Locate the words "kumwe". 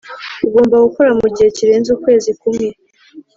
2.39-2.67